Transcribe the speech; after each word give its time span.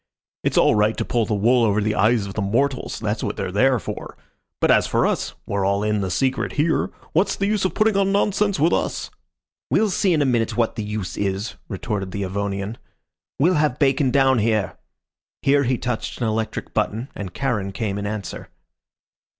"It's 0.43 0.57
all 0.57 0.73
right 0.73 0.97
to 0.97 1.05
pull 1.05 1.27
the 1.27 1.35
wool 1.35 1.63
over 1.63 1.79
the 1.79 1.93
eyes 1.93 2.25
of 2.25 2.33
the 2.33 2.41
mortals. 2.41 2.99
That's 2.99 3.21
what 3.21 3.37
they're 3.37 3.51
there 3.51 3.77
for; 3.77 4.17
but 4.59 4.71
as 4.71 4.87
for 4.87 5.05
us 5.05 5.35
we're 5.45 5.63
all 5.63 5.83
in 5.83 6.01
the 6.01 6.09
secret 6.09 6.53
here. 6.53 6.89
What's 7.13 7.35
the 7.35 7.45
use 7.45 7.65
of 7.65 7.75
putting 7.75 7.95
on 7.95 8.11
nonsense 8.11 8.59
with 8.59 8.73
us?" 8.73 9.11
"We'll 9.69 9.91
see 9.91 10.11
in 10.11 10.21
a 10.23 10.25
minute 10.25 10.57
what 10.57 10.75
the 10.75 10.83
use 10.83 11.17
is," 11.17 11.53
retorted 11.69 12.09
the 12.09 12.23
Avonian. 12.23 12.77
"We'll 13.37 13.53
have 13.61 13.77
Bacon 13.77 14.09
down 14.09 14.39
here." 14.39 14.75
Here 15.43 15.65
he 15.65 15.77
touched 15.77 16.19
an 16.19 16.27
electric 16.27 16.73
button, 16.73 17.09
and 17.13 17.31
Charon 17.35 17.71
came 17.71 17.99
in 17.99 18.07
answer. 18.07 18.49